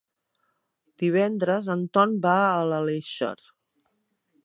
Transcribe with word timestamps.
Divendres 1.03 1.69
en 1.75 1.85
Ton 1.99 2.17
va 2.27 2.35
a 2.49 2.67
l'Aleixar. 2.73 3.33